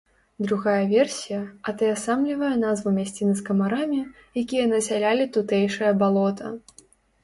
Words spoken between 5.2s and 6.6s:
тутэйшае балота.